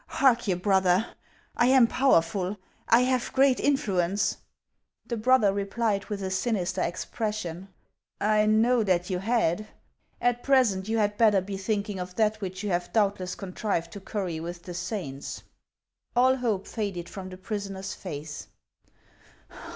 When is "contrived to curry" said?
13.35-14.39